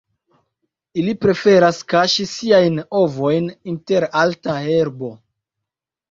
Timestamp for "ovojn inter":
3.01-4.07